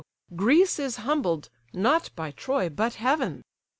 Greece 0.35 0.79
is 0.79 0.95
humbled, 0.95 1.51
not 1.73 2.09
by 2.15 2.31
Troy, 2.31 2.69
but 2.69 2.95
Heaven. 2.95 3.43